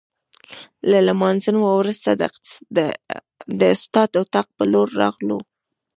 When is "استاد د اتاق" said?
3.75-4.47